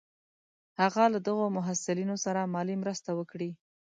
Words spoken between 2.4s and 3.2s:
مالي مرستې